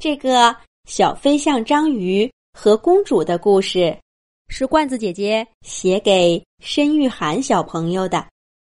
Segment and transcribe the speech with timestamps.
[0.00, 3.98] 这个小飞象章鱼和公主的故事，
[4.46, 8.24] 是罐子姐姐写给申玉涵小朋友的。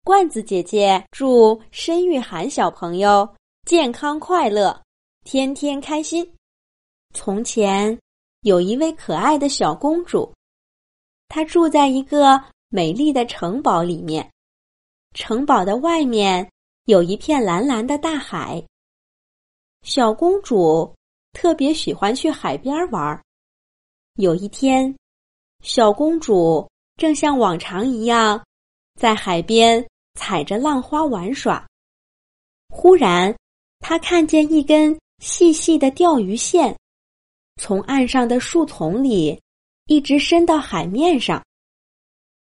[0.03, 4.83] 罐子姐姐祝申玉涵小朋友健康快乐，
[5.23, 6.29] 天天开心。
[7.15, 7.97] 从前
[8.41, 10.35] 有一位可爱的小公主，
[11.29, 14.29] 她住在一个美丽的城堡里面。
[15.15, 16.51] 城堡的外面
[16.87, 18.61] 有一片蓝蓝的大海。
[19.83, 20.93] 小公主。
[21.33, 23.21] 特别喜欢去海边玩。
[24.15, 24.95] 有一天，
[25.63, 28.43] 小公主正像往常一样
[28.99, 31.67] 在海边踩着浪花玩耍。
[32.69, 33.35] 忽然，
[33.81, 36.77] 她看见一根细细的钓鱼线
[37.57, 39.41] 从岸上的树丛里
[39.87, 41.43] 一直伸到海面上。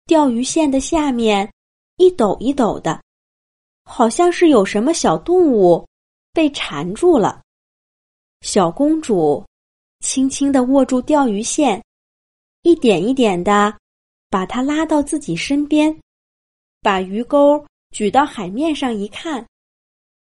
[0.06, 1.50] 钓鱼线的下面
[1.96, 3.02] 一抖一抖的，
[3.84, 5.88] 好像是有什么小动物
[6.34, 7.42] 被缠住了。
[8.44, 9.42] 小公主
[10.02, 11.82] 轻轻的握住钓鱼线，
[12.64, 13.74] 一点一点的
[14.30, 15.98] 把它拉到自己身边，
[16.82, 19.48] 把鱼钩举到海面上一看，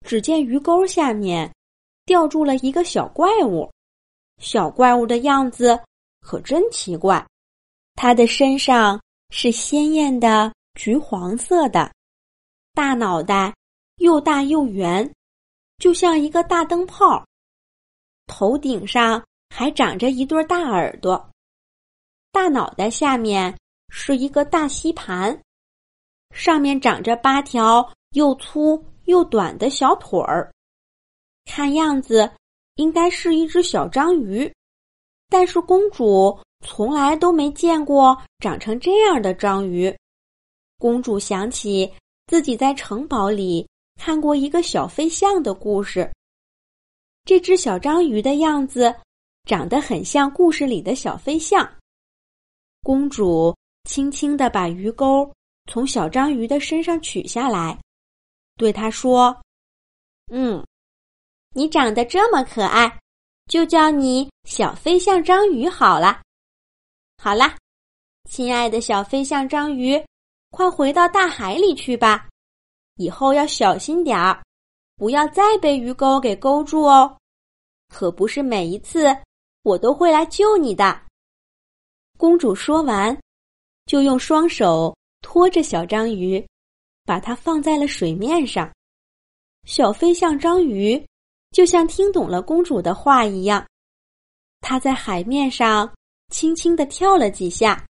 [0.06, 1.52] 只见鱼钩下面
[2.06, 3.68] 吊住了一个小怪物。
[4.38, 5.78] 小怪物的样子
[6.22, 7.26] 可真奇怪，
[7.96, 11.92] 它的身上是鲜艳的橘黄色的，
[12.76, 13.52] 大脑袋
[13.98, 15.12] 又大又圆，
[15.80, 17.26] 就像一个大灯泡。
[18.36, 21.30] 头顶上还长着一对大耳朵，
[22.32, 23.56] 大脑袋下面
[23.90, 25.40] 是一个大吸盘，
[26.34, 30.52] 上面长着八条又粗又短的小腿儿，
[31.46, 32.28] 看样子
[32.74, 34.52] 应该是一只小章鱼。
[35.30, 39.96] 但是公主从来都没见过长成这样的章鱼。
[40.80, 41.94] 公主想起
[42.26, 46.12] 自己在城堡里看过一个小飞象的故事。
[47.26, 48.94] 这只小章鱼的样子
[49.46, 51.78] 长得很像故事里的小飞象。
[52.82, 55.32] 公主轻轻的把鱼钩
[55.72, 57.80] 从小章鱼的身上取下来，
[58.58, 59.42] 对他说
[60.34, 60.62] ：“嗯，
[61.56, 63.00] 你长得这么可爱，
[63.46, 66.22] 就叫你小飞象章鱼好了。
[67.18, 67.58] 好啦，
[68.30, 70.04] 亲爱的小飞象章鱼，
[70.52, 72.28] 快回到大海里去吧，
[72.98, 74.44] 以后要小心点儿。”
[75.04, 77.18] 不要再被鱼钩给勾住哦！
[77.90, 79.04] 可不是每一次
[79.64, 80.98] 我都会来救你的。
[82.18, 83.20] 公主说完，
[83.86, 86.42] 就用双手托着小章鱼，
[87.04, 88.72] 把它放在了水面上。
[89.68, 91.06] 小飞象章鱼
[91.52, 93.68] 就像听懂了公主的话一样，
[94.62, 95.94] 它在海面上
[96.30, 97.86] 轻轻的跳了几下，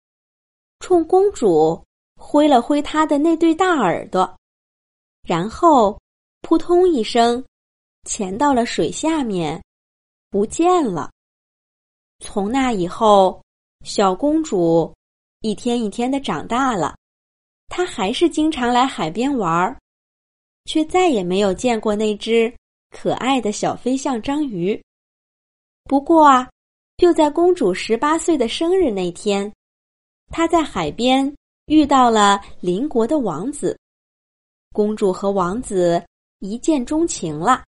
[0.81, 1.85] 冲公主
[2.17, 4.35] 挥了挥它的那对大耳朵，
[5.29, 6.01] 然后。
[6.43, 7.43] 扑通一声，
[8.05, 9.63] 潜到了水下面，
[10.29, 11.11] 不见了。
[12.19, 13.41] 从那以后，
[13.85, 14.93] 小公主
[15.41, 16.95] 一天一天的长大了。
[17.69, 19.79] 她还是经常来海边玩儿，
[20.67, 22.53] 却再也没有见过那只
[22.91, 24.81] 可爱的小飞象章鱼。
[25.85, 26.51] 不过啊，
[26.97, 29.51] 就在公主十八岁的生日那天，
[30.29, 31.35] 她在海边
[31.67, 33.79] 遇到了邻国的王子。
[34.75, 36.05] 公主和王子。
[36.43, 37.63] 一见钟情了。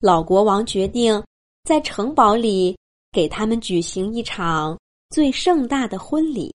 [0.00, 1.22] 老国王决定
[1.62, 2.76] 在城堡里
[3.12, 4.76] 给他们举行一场
[5.10, 6.52] 最盛大的婚礼。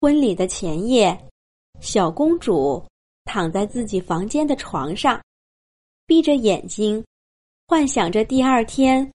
[0.00, 1.28] 婚礼的前夜，
[1.80, 2.80] 小公主
[3.24, 5.20] 躺在自己房间的床上，
[6.06, 7.04] 闭着眼睛，
[7.66, 9.12] 幻想着第二天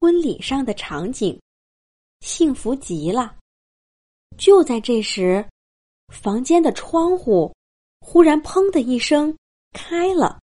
[0.00, 1.40] 婚礼上的场景，
[2.20, 3.34] 幸福极了。
[4.36, 5.42] 就在这时，
[6.08, 7.50] 房间的窗户
[8.00, 9.34] 忽然“砰”的一声。
[9.72, 10.40] 开了，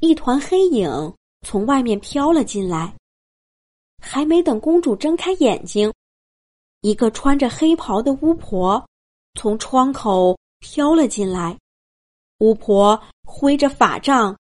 [0.00, 2.94] 一团黑影从外面飘了进来。
[4.00, 5.92] 还没等公主睁开眼睛，
[6.82, 8.86] 一个穿着黑袍的巫婆
[9.38, 11.56] 从窗口飘了进来。
[12.38, 14.36] 巫婆挥着法杖，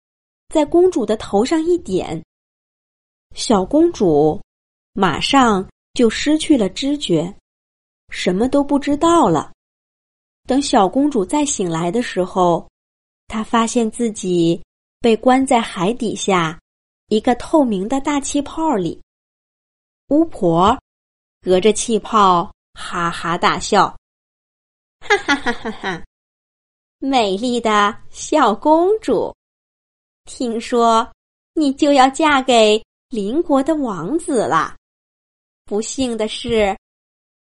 [0.48, 2.24] 在公主的头上一点，
[3.34, 4.40] 小公主
[4.94, 7.34] 马上就失去了知觉，
[8.08, 9.52] 什么都不知道了。
[10.46, 12.66] 等小公主再醒来的时候。
[13.30, 14.60] 他发现自己
[14.98, 16.58] 被关在海底下
[17.06, 19.00] 一个透明的大气泡里，
[20.08, 20.76] 巫婆
[21.40, 23.96] 隔着气泡哈哈大笑，
[24.98, 26.04] 哈哈哈哈哈！
[26.98, 29.32] 美丽的小公主，
[30.24, 31.08] 听说
[31.54, 34.74] 你就要嫁给邻国的王子了。
[35.66, 36.76] 不幸的是，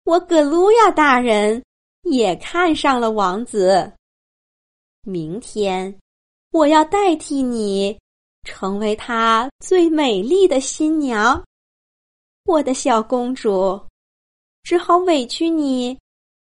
[0.02, 1.62] 我葛鲁亚大人
[2.02, 3.92] 也看上了王子。
[5.02, 5.98] 明天，
[6.50, 7.98] 我要代替你
[8.42, 11.42] 成为他最美丽的新娘。
[12.44, 13.80] 我的小公主，
[14.62, 15.98] 只好委屈你，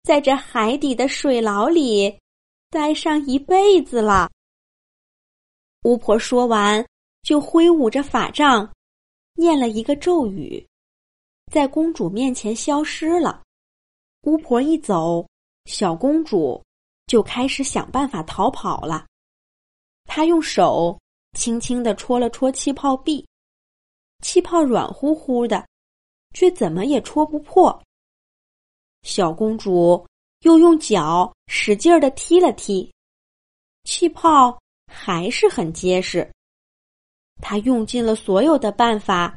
[0.02, 2.18] 在这海底的水牢里
[2.70, 4.30] 待上一辈子了。
[5.84, 6.84] 巫婆说完，
[7.22, 8.70] 就挥舞着法杖，
[9.34, 10.66] 念了一个咒语，
[11.50, 13.42] 在公主面前消失了。
[14.22, 15.26] 巫婆一走，
[15.64, 16.62] 小公主
[17.10, 19.04] 就开始想办法逃跑了。
[20.04, 20.96] 她用手
[21.36, 23.26] 轻轻的戳了戳气泡壁，
[24.22, 25.66] 气泡软乎乎的，
[26.34, 27.82] 却怎么也戳不破。
[29.02, 30.06] 小公主
[30.42, 32.88] 又用脚使劲的踢了踢，
[33.82, 34.56] 气泡
[34.86, 36.30] 还是很结实。
[37.42, 39.36] 她用尽了所有的办法，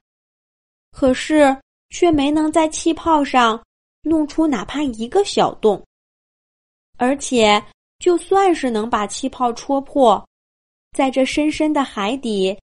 [0.91, 1.59] 可是
[1.89, 3.59] 却没能在气泡上。
[4.05, 5.83] 弄出哪怕一个小洞，
[6.97, 7.63] 而且
[7.99, 10.23] 就算是能把气泡戳破，
[10.91, 12.57] 在这深深的海底，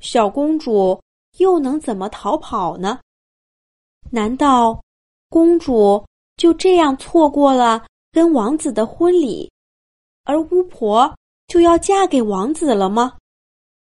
[0.00, 1.00] 小公主
[1.38, 2.98] 又能怎么逃跑呢？
[4.10, 4.82] 难道
[5.28, 6.04] 公主
[6.36, 9.50] 就这样错过了跟王子的婚礼，
[10.24, 11.14] 而巫婆
[11.46, 13.16] 就要嫁给王子了吗？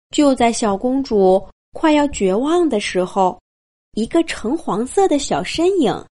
[0.09, 3.41] 就在小公主快要绝望的时候，
[3.93, 6.05] 一个橙黄色的小身影。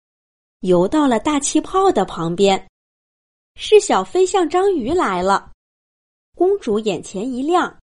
[0.60, 2.69] 游到了大气泡的旁边，
[3.62, 5.52] 是小飞象章鱼来了。
[6.34, 7.78] 公主眼前一亮。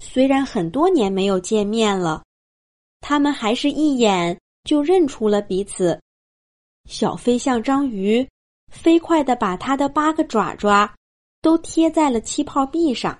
[0.00, 2.24] 虽然很多年没有见面了，
[3.00, 6.02] 他们还是一眼就认出了彼此。
[6.86, 8.28] 小飞象章鱼
[8.66, 10.92] 飞快的把它的八个爪爪
[11.40, 13.16] 都贴在了气泡壁上，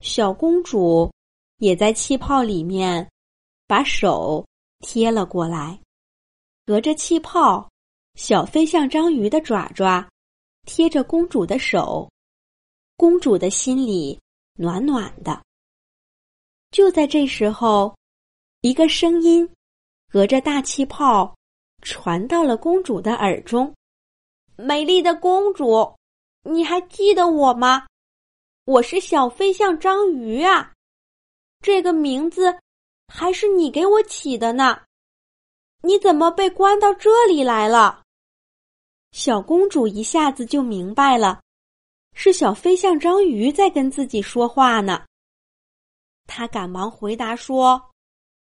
[0.00, 1.12] 小公主
[1.58, 3.06] 也在气泡里面
[3.66, 4.42] 把手
[4.80, 5.78] 贴了过来。
[6.64, 7.68] 隔着气泡，
[8.14, 10.08] 小飞象章鱼的爪爪
[10.66, 12.10] 贴着公主的手，
[12.96, 14.20] 公主的心里
[14.54, 15.42] 暖暖的。
[16.72, 17.96] 就在这时候，
[18.60, 19.48] 一个声音
[20.10, 21.34] 隔着大气泡
[21.80, 23.72] 传到了公主的耳中
[24.56, 25.96] ：“美丽的公主，
[26.42, 27.86] 你还记得我吗？
[28.64, 30.72] 我是小飞象章鱼啊，
[31.60, 32.58] 这个名字
[33.06, 34.82] 还是你给我起的呢。”
[35.82, 38.02] 你怎么被关到这里来了？
[39.16, 41.40] 小公主一下子就明白了，
[42.12, 45.06] 是小飞象章鱼在跟自己说话呢。
[46.26, 47.82] 她赶忙回答说：“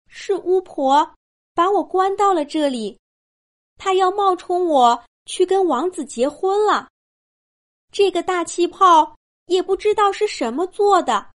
[0.08, 1.16] 是巫婆
[1.56, 3.00] 把我关到了这里，
[3.76, 6.88] 她要冒充我去跟王子结婚了。
[7.92, 9.18] 这个大气泡
[9.48, 11.32] 也不知道是什么做的，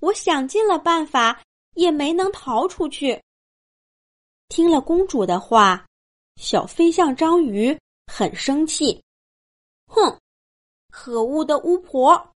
[0.00, 1.42] 我想尽了办法
[1.76, 3.22] 也没能逃出去。”
[4.48, 5.86] 听了公主的话，
[6.36, 7.74] 小飞象章鱼
[8.12, 9.00] 很生气。
[9.86, 10.18] 哼，
[10.90, 12.34] 可恶的巫婆，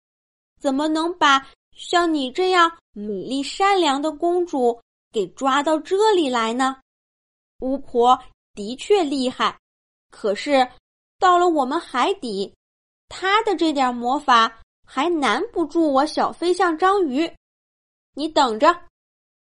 [0.60, 4.80] 怎么能把像你这样美丽善良的公主
[5.12, 6.80] 给抓到这里来呢？
[7.60, 8.20] 巫婆
[8.52, 9.56] 的确厉害，
[10.10, 10.68] 可是
[11.20, 12.52] 到了我们海底，
[13.08, 17.32] 她的这点魔法还难不住我小飞象章鱼。
[18.14, 18.88] 你等着，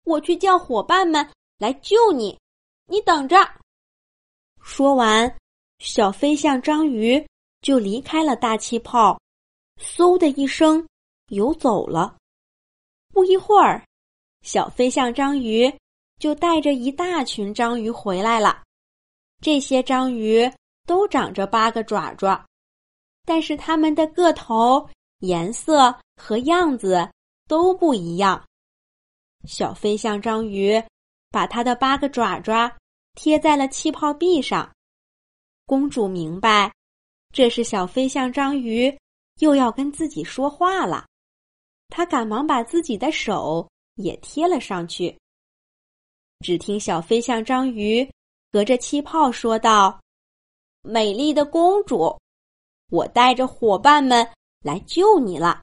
[0.04, 1.26] 我去叫伙伴们
[1.58, 2.38] 来救你。
[2.86, 3.38] 你等着！
[4.62, 5.38] 说完，
[5.80, 7.26] 小飞象章鱼
[7.62, 9.20] 就离开了大气泡，
[9.80, 10.86] 嗖的一声
[11.28, 12.16] 游走了。
[13.14, 13.84] 不一会儿，
[14.42, 15.72] 小飞象章鱼
[16.20, 18.64] 就带着一大群章鱼回来了。
[19.42, 20.52] 这些章鱼
[20.86, 22.46] 都长着八个爪爪，
[23.26, 27.10] 但是它们的个头、颜色和样子
[27.48, 28.44] 都不一样。
[29.46, 30.84] 小飞象章鱼。
[31.30, 32.74] 把它的八个爪爪
[33.14, 34.74] 贴在了气泡壁上，
[35.68, 36.74] 公主明白，
[37.32, 38.98] 这是小飞象章鱼
[39.40, 41.06] 又要跟自己说话了。
[41.90, 45.16] 她赶忙把自己的手也贴了上去。
[46.40, 48.10] 只听小飞象章鱼
[48.52, 50.02] 隔着气泡说道
[50.82, 52.18] ：“美丽的公主，
[52.90, 54.28] 我带着伙伴们
[54.62, 55.62] 来救你了，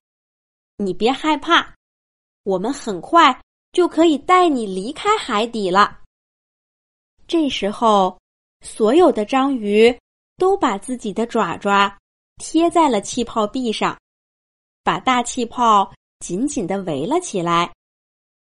[0.77, 1.75] 你别害怕，
[2.45, 3.37] 我们很快。”
[3.75, 6.01] 就可以带你离开海底了。
[7.27, 8.17] 这时候，
[8.65, 9.97] 所有的章鱼
[10.39, 11.97] 都把自己的爪爪
[12.39, 13.97] 贴在了气泡壁上，
[14.83, 17.71] 把大气泡紧紧的围了起来。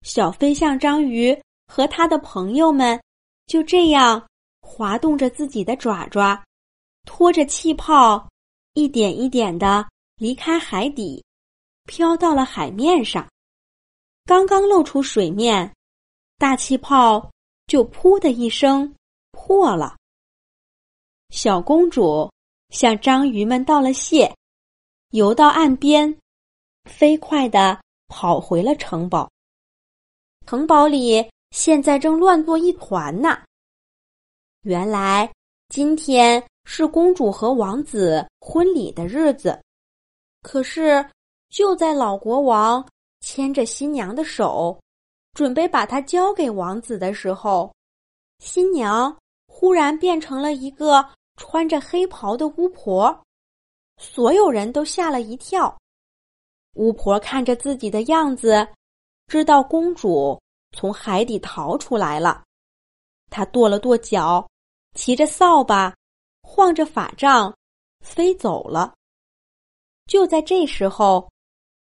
[0.03, 3.01] 小飞象章鱼和他的朋友们
[3.47, 4.27] 就这样
[4.61, 6.45] 滑动着自己的爪爪，
[7.07, 8.29] 拖着气泡，
[8.75, 11.25] 一点一点的离开海底，
[11.85, 13.27] 飘到了海面上。
[14.25, 15.73] 刚刚露出水面，
[16.39, 17.31] 大气泡
[17.69, 18.95] 就“噗”的一声
[19.31, 19.97] 破了。
[21.31, 22.31] 小公主
[22.71, 24.35] 向章鱼们道了谢，
[25.11, 26.19] 游到岸边，
[26.85, 29.31] 飞快的跑回了城堡。
[30.47, 33.39] 城堡里现在正乱作一团呢。
[34.63, 35.31] 原来
[35.69, 39.63] 今天是公主和王子婚礼的日子，
[40.43, 41.05] 可是
[41.51, 42.85] 就在老国王
[43.21, 44.81] 牵着新娘的手，
[45.35, 47.71] 准备把她交给王子的时候，
[48.39, 49.15] 新娘
[49.47, 51.07] 忽然变成了一个
[51.39, 53.25] 穿着黑袍的巫婆，
[53.97, 55.79] 所有人都吓了一跳。
[56.75, 58.69] 巫婆看着自己的样子，
[59.29, 60.39] 知道公主
[60.73, 62.43] 从海底逃出来了。
[63.31, 64.47] 她跺了跺脚，
[64.95, 65.95] 骑着扫把，
[66.43, 67.55] 晃着法杖，
[68.01, 68.93] 飞走了。
[70.07, 71.31] 就在这时候，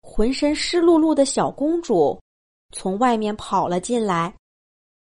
[0.03, 2.21] 浑身湿漉漉的小公主
[2.73, 4.35] 从外面跑了进来。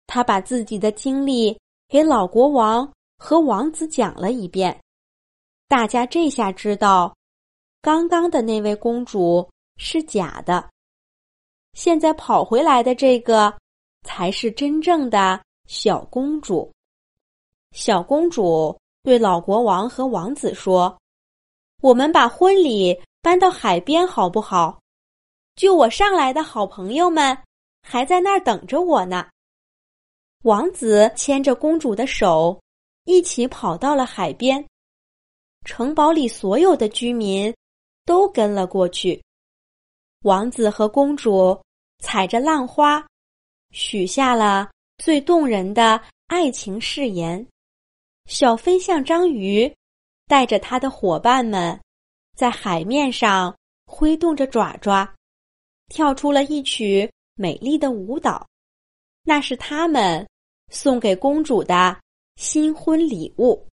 [0.06, 4.80] 她把自己的经历给老国王和王子讲了一遍。
[5.66, 7.14] 大家这下知道，
[7.82, 9.48] 刚刚的那位公主。
[9.80, 10.68] 是假的，
[11.74, 13.56] 现在跑回来的这个
[14.02, 16.68] 才是真正的小公主。
[17.70, 20.98] 小公主对老国王和王子说
[21.80, 24.80] ：“我们把婚礼搬到海边好不好？
[25.54, 27.38] 就我上来的好朋友们
[27.80, 29.28] 还在那儿等着我呢。”
[30.42, 32.60] 王子牵着公主的手，
[33.08, 34.62] 一起跑到了海边。
[35.64, 37.52] 城堡里所有的居民
[38.04, 39.18] 都跟了过去。
[40.24, 41.58] 王子和公主
[42.00, 43.02] 踩着浪花，
[43.70, 47.44] 许下了最动人的爱情誓言。
[48.26, 49.74] 小飞象章鱼
[50.26, 51.80] 带着他的伙伴们，
[52.36, 55.10] 在海面上挥动着爪爪，
[55.88, 58.46] 跳出了一曲美丽的舞蹈。
[59.22, 60.28] 那是他们
[60.70, 61.98] 送给公主的
[62.38, 63.66] 新婚礼物。